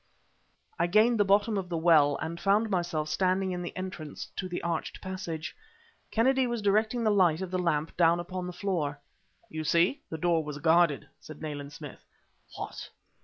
I 0.79 0.87
gained 0.87 1.19
the 1.19 1.23
bottom 1.23 1.59
of 1.59 1.69
the 1.69 1.77
well, 1.77 2.17
and 2.23 2.39
found 2.41 2.71
myself 2.71 3.07
standing 3.07 3.51
in 3.51 3.61
the 3.61 3.77
entrance 3.77 4.25
to 4.37 4.47
an 4.47 4.59
arched 4.63 4.99
passage. 4.99 5.55
Kennedy 6.09 6.47
was 6.47 6.63
directing 6.63 7.03
the 7.03 7.11
light 7.11 7.39
of 7.43 7.51
the 7.51 7.59
lamp 7.59 7.95
down 7.97 8.19
upon 8.19 8.47
the 8.47 8.51
floor. 8.51 8.99
"You 9.47 9.63
see, 9.63 10.01
the 10.09 10.17
door 10.17 10.43
was 10.43 10.57
guarded" 10.57 11.07
said 11.19 11.39
Nayland 11.39 11.71
Smith. 11.71 12.03
"What!" 12.55 12.89